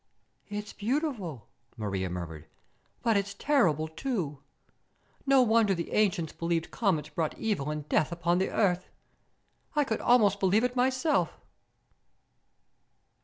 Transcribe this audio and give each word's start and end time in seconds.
"It's 0.49 0.73
beautiful," 0.73 1.47
Maria 1.77 2.09
murmured, 2.09 2.47
"but 3.03 3.15
it's 3.15 3.35
terrible, 3.35 3.87
too. 3.87 4.39
No 5.27 5.43
wonder 5.43 5.75
the 5.75 5.91
ancients 5.91 6.33
believed 6.33 6.71
comets 6.71 7.09
brought 7.09 7.37
evil 7.37 7.69
and 7.69 7.87
death 7.87 8.11
upon 8.11 8.39
the 8.39 8.49
Earth. 8.49 8.89
I 9.75 9.83
could 9.83 10.01
almost 10.01 10.39
believe 10.39 10.63
it, 10.63 10.75
myself!" 10.75 11.39